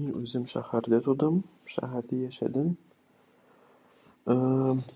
[0.00, 1.38] Мин үзем шәһәрдә тудым,
[1.72, 2.68] шәһәр дә яшәдем.
[4.24, 4.86] Ә-ә-ә,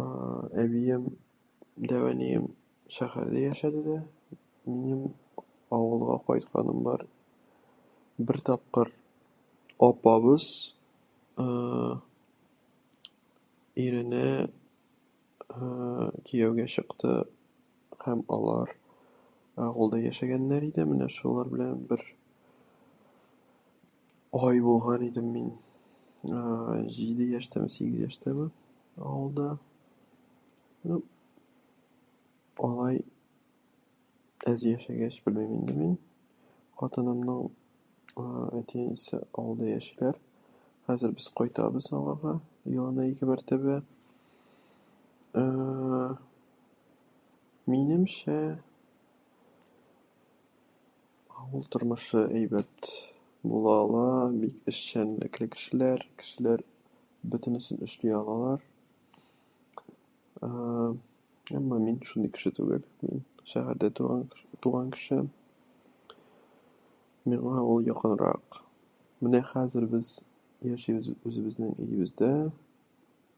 [0.00, 1.04] ә-ә, әбием,
[1.90, 2.46] дәү әнием
[2.96, 3.98] шәһәрдә яшәде дә.
[4.66, 5.02] Минем
[5.74, 7.02] авылга кайтканым бар.
[8.26, 8.92] Бер тапкыр
[9.88, 10.48] апабыз,
[11.36, 12.00] ә-ә,
[13.84, 14.26] иренә,
[15.48, 17.16] ә-ә, кияүгә чыкты,
[18.04, 18.76] һәм алар
[19.64, 22.00] авылда яшәгәннәр иде, менә шулар белән бер...
[24.32, 25.52] ай булган идем мин.
[26.24, 28.48] Ә-ә, җиде яшьтәме, сигез яшьтәме
[28.96, 29.58] авылда.
[30.82, 31.02] Ну,
[32.58, 33.04] алай,
[34.46, 35.98] аз яшәгәч, белмим инде мин.
[36.82, 37.52] Хатынымның ул,
[38.58, 40.18] әти-әнисе авылда яшиләр.
[40.90, 43.78] Хәзер без кайтабыз аңага, елына ике-бер теге.
[45.32, 46.18] Ә-ә-ә,
[47.70, 48.58] минемчә,
[51.34, 52.86] авыл тормышы әйбәт
[53.44, 55.98] була ала, бик эшчән теге кешеләр.
[56.20, 56.60] Кешеләр
[57.22, 58.60] бөтенесен эшли алалар.
[60.44, 60.96] Ә-ә,
[61.56, 62.84] әмма мин шундый кеше түгел.
[63.02, 63.22] Мин..
[63.44, 65.18] шәһәрдә туган кеш- туган кеше.
[67.28, 68.44] Миңа алар якынрак.
[69.24, 70.14] Менә хәзер без
[70.64, 72.30] яшибез үзебезнең өебездә,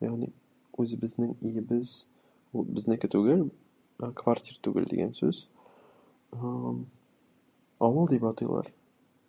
[0.00, 0.30] ә андый
[0.78, 2.04] үзебезнең өебез,
[2.52, 3.48] ул безнеке түгел,
[4.14, 5.48] квартира түгел дигән сүз,
[6.36, 6.84] ә-әм,
[7.82, 8.68] авыл дип атыйлар.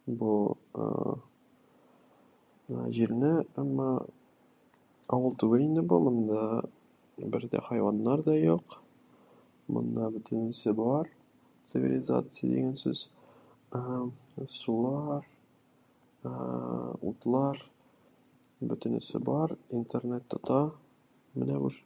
[0.07, 1.17] Бу, ә-ә,
[2.93, 4.05] җирне, әмма
[5.07, 6.67] авыл түгел инде бу, монда
[7.17, 8.81] бер дә хайваннар да юк.
[9.69, 11.09] Монда бөтенесе бар,
[11.65, 13.09] цивилизация дигән сүз.
[13.71, 14.11] Ә-ә,
[14.51, 15.25] сулар,
[16.23, 17.57] ә-ә, утлар,
[18.61, 20.71] бөтенесе бар, интернет тота.
[21.35, 21.83] Менә уж,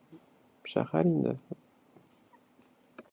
[0.63, 1.37] шәһәр инде.